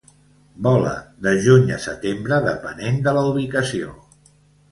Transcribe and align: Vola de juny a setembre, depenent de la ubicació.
Vola 0.67 0.93
de 1.25 1.33
juny 1.47 1.69
a 1.75 1.77
setembre, 1.83 2.41
depenent 2.47 2.99
de 3.09 3.15
la 3.19 3.23
ubicació. 3.35 3.93